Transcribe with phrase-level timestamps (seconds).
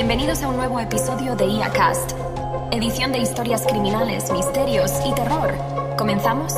[0.00, 2.12] Bienvenidos a un nuevo episodio de IACast,
[2.70, 5.52] edición de historias criminales, misterios y terror.
[5.98, 6.54] ¿Comenzamos?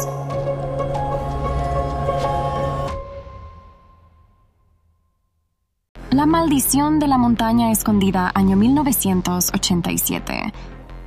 [6.11, 10.53] La maldición de la montaña escondida, año 1987.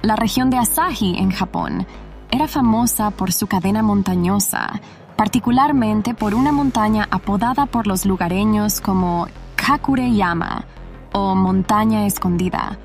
[0.02, 1.88] La región de Asahi, en Japón,
[2.32, 4.82] era famosa por su cadena montañosa,
[5.16, 10.66] particularmente por una montaña apodada por los lugareños como Kakureyama
[11.16, 12.78] o montaña escondida.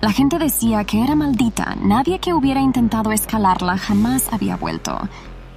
[0.00, 4.98] La gente decía que era maldita, nadie que hubiera intentado escalarla jamás había vuelto.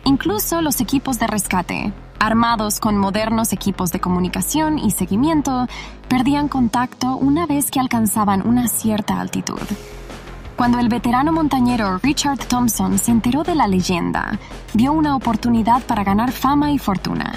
[0.03, 5.67] Incluso los equipos de rescate, armados con modernos equipos de comunicación y seguimiento,
[6.09, 9.61] perdían contacto una vez que alcanzaban una cierta altitud.
[10.57, 14.37] Cuando el veterano montañero Richard Thompson se enteró de la leyenda,
[14.73, 17.33] vio una oportunidad para ganar fama y fortuna.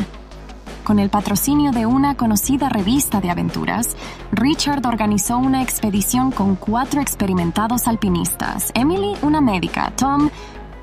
[0.89, 3.95] Con el patrocinio de una conocida revista de aventuras,
[4.33, 10.31] Richard organizó una expedición con cuatro experimentados alpinistas, Emily, una médica, Tom,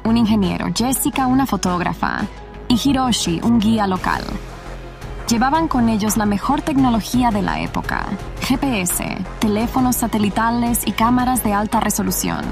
[0.03, 2.19] un ingeniero, Jessica, una fotógrafa,
[2.67, 4.23] y Hiroshi, un guía local.
[5.27, 8.05] Llevaban con ellos la mejor tecnología de la época,
[8.41, 12.45] GPS, teléfonos satelitales y cámaras de alta resolución.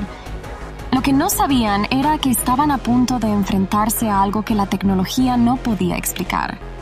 [0.92, 4.66] Lo que no sabían era que estaban a punto de enfrentarse a algo que la
[4.66, 6.73] tecnología no podía explicar.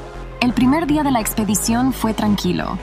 [0.41, 2.79] El primer día de la expedición fue tranquilo,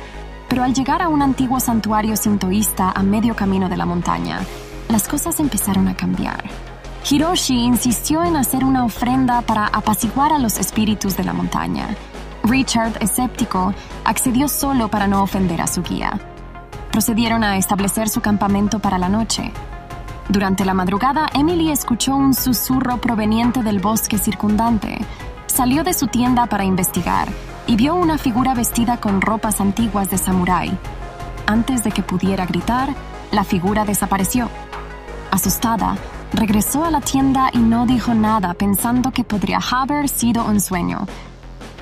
[0.49, 4.43] pero al llegar a un antiguo santuario sintoísta a medio camino de la montaña,
[4.89, 6.45] las cosas empezaron a cambiar.
[7.11, 11.97] Hiroshi insistió en hacer una ofrenda para apaciguar a los espíritus de la montaña.
[12.45, 16.13] Richard, escéptico, accedió solo para no ofender a su guía.
[16.93, 19.51] Procedieron a establecer su campamento para la noche.
[20.29, 25.05] Durante la madrugada, Emily escuchó un susurro proveniente del bosque circundante.
[25.47, 27.27] Salió de su tienda para investigar
[27.69, 30.77] y vio una figura vestida con ropas antiguas de samurái.
[31.47, 32.95] Antes de que pudiera gritar,
[33.31, 34.49] la figura desapareció.
[35.31, 35.97] Asustada,
[36.33, 41.07] regresó a la tienda y no dijo nada pensando que podría haber sido un sueño.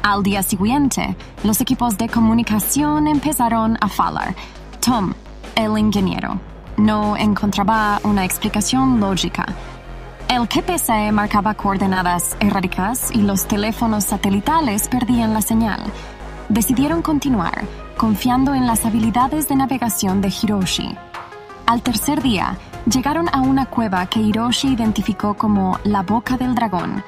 [0.02, 4.34] Al día siguiente, los equipos de comunicación empezaron a falar.
[4.80, 5.14] Tom,
[5.54, 6.40] el ingeniero,
[6.76, 9.46] no encontraba una explicación lógica.
[10.28, 15.80] El GPS marcaba coordenadas erráticas y los teléfonos satelitales perdían la señal.
[16.48, 17.64] Decidieron continuar,
[17.96, 20.96] confiando en las habilidades de navegación de Hiroshi.
[21.66, 22.58] Al tercer día,
[22.90, 27.04] llegaron a una cueva que Hiroshi identificó como la Boca del Dragón.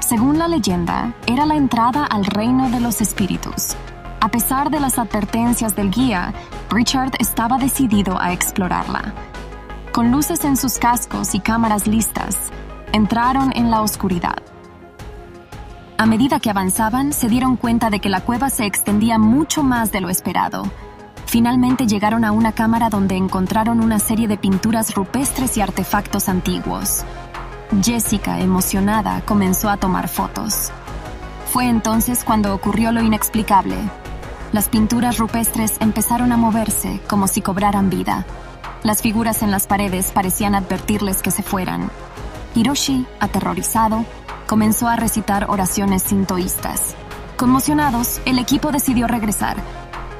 [0.00, 3.76] Según la leyenda, era la entrada al reino de los espíritus.
[4.20, 6.34] A pesar de las advertencias del guía,
[6.70, 9.14] Richard estaba decidido a explorarla.
[9.98, 12.36] Con luces en sus cascos y cámaras listas,
[12.92, 14.36] entraron en la oscuridad.
[15.96, 19.90] A medida que avanzaban, se dieron cuenta de que la cueva se extendía mucho más
[19.90, 20.70] de lo esperado.
[21.26, 27.04] Finalmente llegaron a una cámara donde encontraron una serie de pinturas rupestres y artefactos antiguos.
[27.82, 30.70] Jessica, emocionada, comenzó a tomar fotos.
[31.52, 33.74] Fue entonces cuando ocurrió lo inexplicable.
[34.52, 38.26] Las pinturas rupestres empezaron a moverse como si cobraran vida.
[38.82, 41.90] Las figuras en las paredes parecían advertirles que se fueran.
[42.54, 44.04] Hiroshi, aterrorizado,
[44.46, 46.94] comenzó a recitar oraciones sintoístas.
[47.36, 49.56] Conmocionados, el equipo decidió regresar,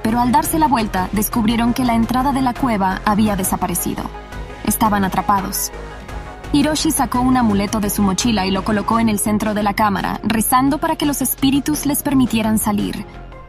[0.03, 4.05] pero al darse la vuelta descubrieron que la entrada de la cueva había desaparecido.
[4.65, 5.71] Estaban atrapados.
[6.53, 9.75] Hiroshi sacó un amuleto de su mochila y lo colocó en el centro de la
[9.75, 13.05] cámara, rezando para que los espíritus les permitieran salir.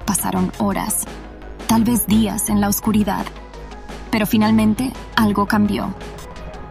[0.06, 1.06] Pasaron horas,
[1.68, 3.26] tal vez días en la oscuridad.
[4.12, 5.94] Pero finalmente algo cambió.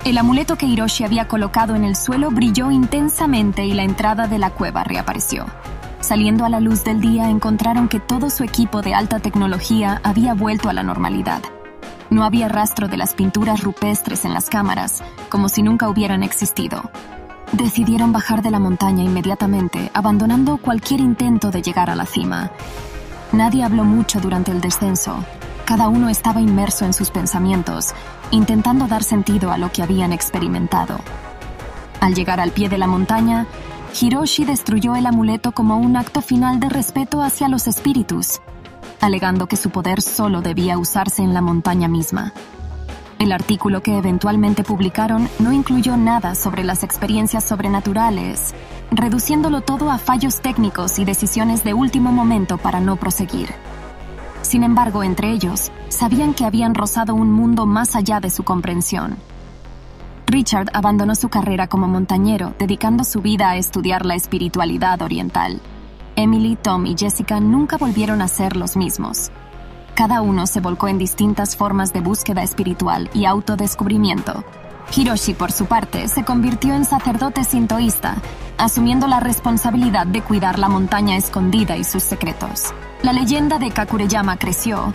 [0.04, 4.38] El amuleto que Hiroshi había colocado en el suelo brilló intensamente y la entrada de
[4.38, 5.46] la cueva reapareció.
[6.00, 10.34] Saliendo a la luz del día encontraron que todo su equipo de alta tecnología había
[10.34, 11.42] vuelto a la normalidad.
[12.10, 16.90] No había rastro de las pinturas rupestres en las cámaras, como si nunca hubieran existido.
[17.52, 22.50] Decidieron bajar de la montaña inmediatamente, abandonando cualquier intento de llegar a la cima.
[23.32, 25.22] Nadie habló mucho durante el descenso.
[25.68, 27.88] Cada uno estaba inmerso en sus pensamientos,
[28.30, 30.98] intentando dar sentido a lo que habían experimentado.
[32.00, 33.46] Al llegar al pie de la montaña,
[34.00, 38.40] Hiroshi destruyó el amuleto como un acto final de respeto hacia los espíritus,
[39.02, 42.32] alegando que su poder solo debía usarse en la montaña misma.
[43.18, 48.54] El artículo que eventualmente publicaron no incluyó nada sobre las experiencias sobrenaturales,
[48.90, 53.50] reduciéndolo todo a fallos técnicos y decisiones de último momento para no proseguir.
[54.48, 59.18] Sin embargo, entre ellos, sabían que habían rozado un mundo más allá de su comprensión.
[60.26, 65.60] Richard abandonó su carrera como montañero, dedicando su vida a estudiar la espiritualidad oriental.
[66.16, 69.30] Emily, Tom y Jessica nunca volvieron a ser los mismos.
[69.94, 74.44] cada uno se volcó en distintas formas de búsqueda espiritual y autodescubrimiento.
[74.94, 78.16] Hiroshi, por su parte, se convirtió en sacerdote sintoísta,
[78.56, 82.72] asumiendo la responsabilidad de cuidar la montaña escondida y sus secretos.
[83.02, 84.92] La leyenda de Kakureyama creció,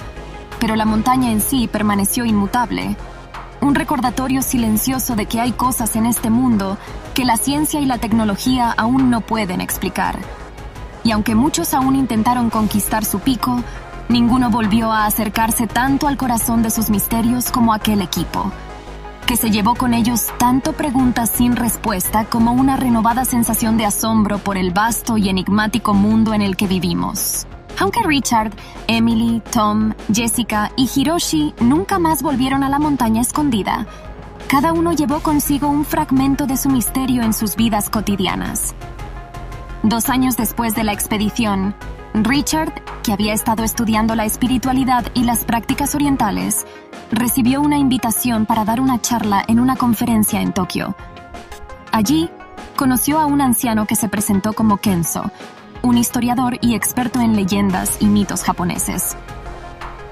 [0.60, 2.98] pero la montaña en sí permaneció inmutable,
[3.62, 6.78] un recordatorio silencioso de que hay cosas en este mundo
[7.14, 10.18] que la ciencia y la tecnología aún no pueden explicar.
[11.04, 13.64] Y aunque muchos aún intentaron conquistar su pico,
[14.10, 18.52] ninguno volvió a acercarse tanto al corazón de sus misterios como aquel equipo
[19.26, 24.38] que se llevó con ellos tanto preguntas sin respuesta como una renovada sensación de asombro
[24.38, 27.48] por el vasto y enigmático mundo en el que vivimos.
[27.80, 28.52] Aunque Richard,
[28.88, 33.88] Emily, Tom, Jessica y Hiroshi nunca más volvieron a la montaña escondida,
[34.48, 38.76] cada uno llevó consigo un fragmento de su misterio en sus vidas cotidianas.
[39.82, 41.76] Dos años después de la expedición,
[42.14, 46.66] Richard, que había estado estudiando la espiritualidad y las prácticas orientales,
[47.12, 50.96] recibió una invitación para dar una charla en una conferencia en Tokio.
[51.92, 52.30] Allí,
[52.76, 55.32] conoció a un anciano que se presentó como Kenzo,
[55.82, 59.18] un historiador y experto en leyendas y mitos japoneses.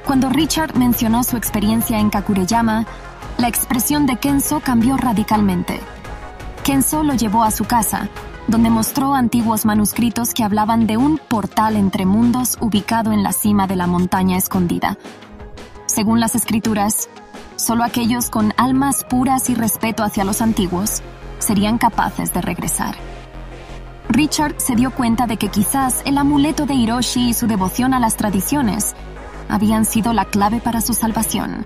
[0.03, 2.86] Cuando Richard mencionó su experiencia en Kakureyama,
[3.38, 5.80] la expresión de Kenzo cambió radicalmente.
[6.63, 8.09] Kenzo lo llevó a su casa,
[8.51, 13.65] donde mostró antiguos manuscritos que hablaban de un portal entre mundos ubicado en la cima
[13.65, 14.98] de la montaña escondida.
[15.86, 17.09] Según las escrituras,
[17.56, 21.01] solo aquellos con almas puras y respeto hacia los antiguos
[21.39, 22.95] serían capaces de regresar.
[24.09, 28.00] Richard se dio cuenta de que quizás el amuleto de Hiroshi y su devoción a
[28.01, 28.95] las tradiciones
[29.48, 31.65] habían sido la clave para su salvación.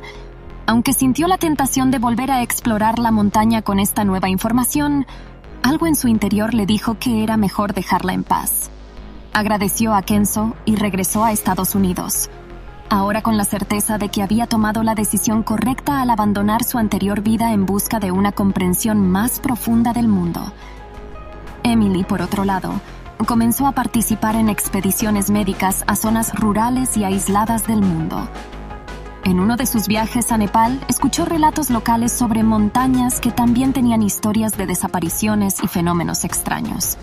[0.68, 5.08] Aunque sintió la tentación de volver a explorar la montaña con esta nueva información,
[5.65, 8.69] algo en su interior le dijo que era mejor dejarla en paz.
[9.33, 12.29] Agradeció a Kenzo y regresó a Estados Unidos,
[12.88, 17.21] ahora con la certeza de que había tomado la decisión correcta al abandonar su anterior
[17.21, 20.53] vida en busca de una comprensión más profunda del mundo.
[21.63, 22.79] Emily, por otro lado,
[23.25, 28.29] comenzó a participar en expediciones médicas a zonas rurales y aisladas del mundo.
[29.25, 34.04] En uno de sus viajes a Nepal, escuchó relatos locales sobre montañas que también tenían
[34.04, 36.95] historias de desapariciones y fenómenos extraños.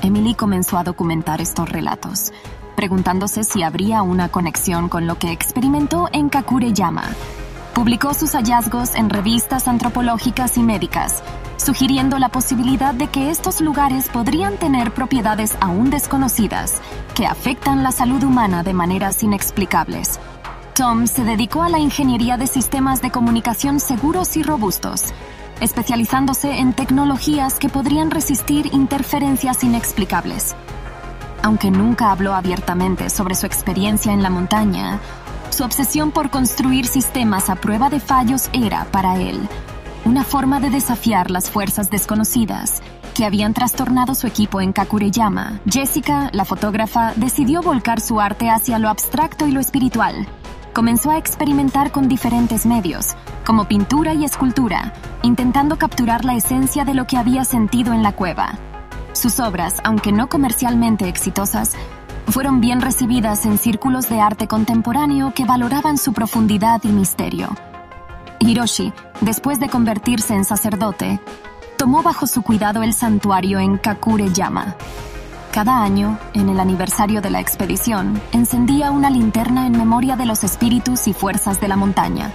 [0.00, 2.32] Emily comenzó a documentar estos relatos,
[2.74, 7.04] preguntándose si habría una conexión con lo que experimentó en Kakureyama.
[7.74, 11.22] Publicó sus hallazgos en revistas antropológicas y médicas,
[11.58, 16.80] sugiriendo la posibilidad de que estos lugares podrían tener propiedades aún desconocidas
[17.14, 20.18] que afectan la salud humana de maneras inexplicables.
[20.74, 25.04] Tom se dedicó a la ingeniería de sistemas de comunicación seguros y robustos,
[25.60, 30.56] especializándose en tecnologías que podrían resistir interferencias inexplicables.
[31.42, 34.98] Aunque nunca habló abiertamente sobre su experiencia en la montaña,
[35.50, 39.46] su obsesión por construir sistemas a prueba de fallos era, para él,
[40.06, 42.80] una forma de desafiar las fuerzas desconocidas
[43.12, 45.60] que habían trastornado su equipo en Kakureyama.
[45.70, 50.26] Jessica, la fotógrafa, decidió volcar su arte hacia lo abstracto y lo espiritual
[50.72, 53.14] comenzó a experimentar con diferentes medios,
[53.44, 54.92] como pintura y escultura,
[55.22, 58.58] intentando capturar la esencia de lo que había sentido en la cueva.
[59.12, 61.72] Sus obras, aunque no comercialmente exitosas,
[62.26, 67.50] fueron bien recibidas en círculos de arte contemporáneo que valoraban su profundidad y misterio.
[68.40, 71.20] Hiroshi, después de convertirse en sacerdote,
[71.76, 74.76] tomó bajo su cuidado el santuario en Kakureyama,
[75.52, 80.44] cada año, en el aniversario de la expedición, encendía una linterna en memoria de los
[80.44, 82.32] espíritus y fuerzas de la montaña,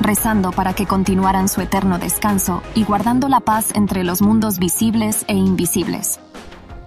[0.00, 5.24] rezando para que continuaran su eterno descanso y guardando la paz entre los mundos visibles
[5.28, 6.18] e invisibles.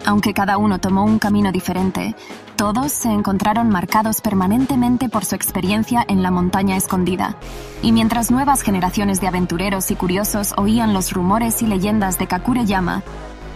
[0.06, 2.16] Aunque cada uno tomó un camino diferente,
[2.58, 7.38] todos se encontraron marcados permanentemente por su experiencia en la montaña escondida.
[7.82, 13.04] Y mientras nuevas generaciones de aventureros y curiosos oían los rumores y leyendas de Kakureyama,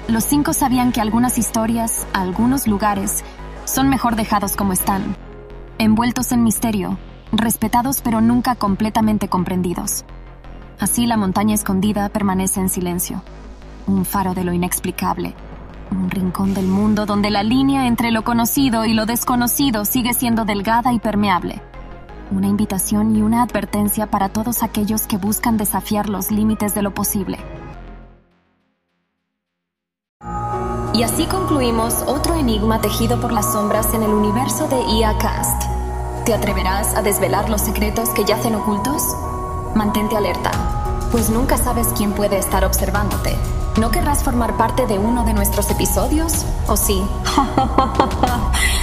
[0.10, 3.24] los cinco sabían que algunas historias, algunos lugares,
[3.66, 5.16] son mejor dejados como están,
[5.78, 6.98] envueltos en misterio,
[7.32, 10.06] respetados pero nunca completamente comprendidos.
[10.80, 13.22] Así la montaña escondida permanece en silencio,
[13.86, 15.36] un faro de lo inexplicable,
[15.92, 20.44] un rincón del mundo donde la línea entre lo conocido y lo desconocido sigue siendo
[20.44, 21.62] delgada y permeable.
[22.32, 26.94] Una invitación y una advertencia para todos aquellos que buscan desafiar los límites de lo
[26.96, 27.38] posible.
[30.94, 35.64] Y así concluimos otro enigma tejido por las sombras en el universo de IA Cast.
[36.26, 39.04] ¿Te atreverás a desvelar los secretos que yacen ocultos?
[39.76, 40.52] Mantente alerta,
[41.12, 43.36] pues nunca sabes quién puede estar observándote.
[43.80, 46.46] ¿No querrás formar parte de uno de nuestros episodios?
[46.68, 47.02] ¿O sí?